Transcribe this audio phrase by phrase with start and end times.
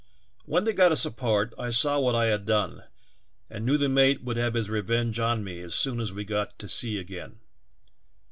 [0.45, 2.85] When they got us apart I saw what I had done
[3.51, 6.57] and knew the mate woidd have his revenge on me as soon as we got
[6.57, 7.37] to sea again.